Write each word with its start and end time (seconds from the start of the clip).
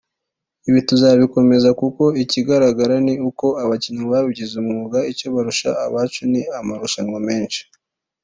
ibi 0.69 0.79
tuzabikomeza 0.87 1.69
kuko 1.81 2.03
ikigaragara 2.23 2.95
ni 3.05 3.13
uko 3.29 3.45
abakinnyi 3.63 4.03
babigize 4.11 4.53
umwuga 4.63 4.97
icyo 5.11 5.27
barusha 5.35 5.69
abacu 5.85 6.21
ni 6.31 6.41
amarushanwa 6.59 7.19
menshi 7.27 7.61